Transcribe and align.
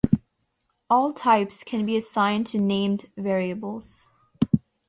All 0.89 1.13
types 1.13 1.63
can 1.63 1.85
be 1.85 1.95
assigned 1.95 2.47
to 2.47 2.57
named 2.59 3.05
variables. 3.19 4.09